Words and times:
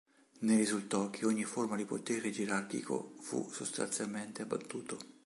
Ne 0.39 0.57
risultò 0.57 1.11
che 1.11 1.27
ogni 1.27 1.43
forma 1.43 1.75
di 1.75 1.85
potere 1.85 2.31
gerarchico 2.31 3.13
fu 3.19 3.47
sostanzialmente 3.51 4.41
abbattuto. 4.41 4.97